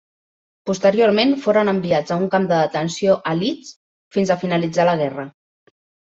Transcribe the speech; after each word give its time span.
Posteriorment 0.67 1.33
foren 1.41 1.67
enviats 1.73 2.15
a 2.15 2.17
un 2.21 2.25
camp 2.35 2.47
de 2.51 2.53
detenció 2.61 3.17
a 3.31 3.33
Leeds 3.41 3.69
fins 4.17 4.31
a 4.31 4.39
finalitzar 4.45 4.87
la 4.89 4.97
guerra. 5.03 5.27